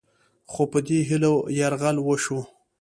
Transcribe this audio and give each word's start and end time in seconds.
خو 0.51 0.61
په 0.71 0.79
دې 0.87 0.99
هیلو 1.09 1.33
یرغل 1.59 1.97
وشو 2.01 2.39